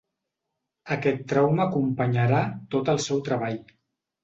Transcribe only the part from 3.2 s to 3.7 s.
treball.